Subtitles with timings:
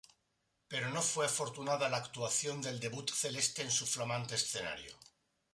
[0.67, 4.97] Pero no fue afortunada la actuación del debut celeste en su flamante escenario.